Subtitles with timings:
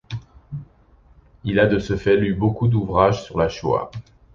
[1.43, 3.91] Il a de ce fait lu beaucoup d'ouvrages sur la Shoah.